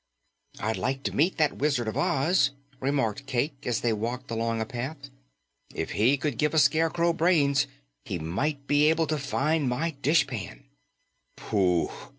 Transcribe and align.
"I'd 0.59 0.77
like 0.77 1.03
to 1.03 1.15
meet 1.15 1.37
that 1.37 1.57
Wizard 1.57 1.87
of 1.87 1.95
Oz," 1.95 2.49
remarked 2.79 3.27
Cayke 3.27 3.67
as 3.67 3.81
they 3.81 3.93
walked 3.93 4.31
along 4.31 4.59
a 4.59 4.65
path. 4.65 4.97
"If 5.75 5.91
he 5.91 6.17
could 6.17 6.39
give 6.39 6.55
a 6.55 6.57
Scarecrow 6.57 7.13
brains, 7.13 7.67
he 8.03 8.17
might 8.17 8.65
be 8.65 8.89
able 8.89 9.05
to 9.05 9.19
find 9.19 9.69
my 9.69 9.91
dishpan." 10.01 10.63
"Poof!" 11.37 12.09